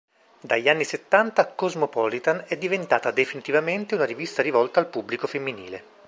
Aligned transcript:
Dagli 0.39 0.67
anni 0.67 0.83
settanta 0.83 1.45
"Cosmopolitan" 1.53 2.45
è 2.47 2.57
diventata 2.57 3.11
definitivamente 3.11 3.93
una 3.93 4.05
rivista 4.05 4.41
rivolta 4.41 4.79
al 4.79 4.87
pubblico 4.89 5.27
femminile. 5.27 5.83